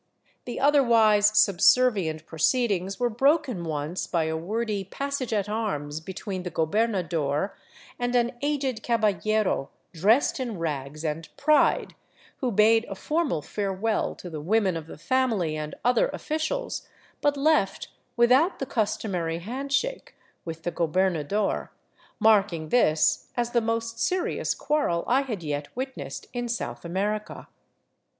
The 0.45 0.59
other 0.59 0.81
wise 0.81 1.27
subservient 1.37 2.25
proceedings 2.25 2.99
were 2.99 3.11
broken 3.11 3.63
once 3.63 4.07
by 4.07 4.23
a 4.23 4.35
wordy 4.35 4.83
passage 4.83 5.31
at 5.31 5.47
arms 5.47 5.99
between 5.99 6.41
the 6.41 6.49
gobernador 6.49 7.55
and 7.99 8.15
an 8.15 8.31
aged 8.41 8.81
caballero 8.81 9.69
dressed 9.93 10.39
in 10.39 10.57
rags 10.57 11.05
and 11.05 11.29
pride, 11.37 11.93
who 12.37 12.51
bade 12.51 12.87
a 12.89 12.95
formal 12.95 13.43
farewell 13.43 14.15
to 14.15 14.27
the 14.27 14.41
women 14.41 14.75
of 14.75 14.87
the 14.87 14.97
family 14.97 15.55
and 15.55 15.75
other 15.85 16.07
officials, 16.07 16.87
but 17.21 17.37
left 17.37 17.89
without 18.17 18.57
the 18.57 18.65
customary 18.65 19.37
handshake 19.37 20.15
with 20.45 20.63
the 20.63 20.71
gobernador, 20.71 21.71
marking 22.19 22.69
this 22.69 23.27
as 23.37 23.51
the 23.51 23.61
most 23.61 23.99
serious 23.99 24.55
quarrel 24.55 25.03
I 25.05 25.21
had 25.21 25.43
yet 25.43 25.67
wit 25.75 25.95
nessed 25.95 26.25
in 26.33 26.47
South 26.49 26.83
America. 26.85 27.49